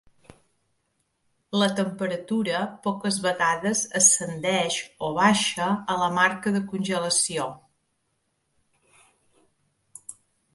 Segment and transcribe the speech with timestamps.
[1.63, 7.47] La temperatura poques vegades ascendeix o baixa a la marca de congelació.